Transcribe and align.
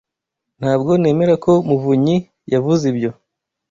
Ntabwo 0.59 0.91
nemera 1.01 1.33
ko 1.45 1.51
muvunyi 1.69 2.15
yavuze 2.53 2.83
ibyo. 2.91 3.11